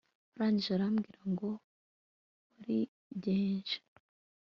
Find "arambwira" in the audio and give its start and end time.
0.73-1.21